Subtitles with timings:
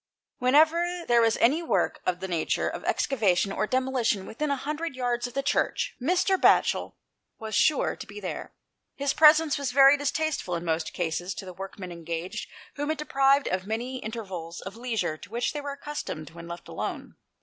[0.39, 4.95] Whenever there was any work of the nature of excavation or demolition within a hundred
[4.95, 6.41] yards of the Church, Mr.
[6.41, 6.95] Batchel
[7.37, 8.51] was sure to be there.
[8.95, 13.47] His presence was very distasteful in most cases, to the workmen engaged, whom it deprived
[13.47, 17.13] of many intervals of leisure to which they were accustomed when left alone.